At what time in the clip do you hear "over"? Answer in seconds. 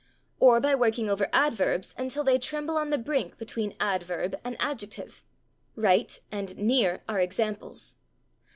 1.11-1.27